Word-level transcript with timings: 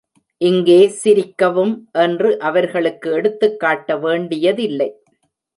இங்கே 0.41 0.77
சிரிக்கவும்! 1.01 1.73
என்று 1.95 2.29
அவர்களுக்கு 2.39 3.11
எடுத்துக்காட்ட 3.11 3.97
வேண்டியதில்லை. 3.97 4.89